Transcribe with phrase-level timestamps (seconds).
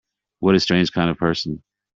[0.39, 1.61] What a strange kind of person!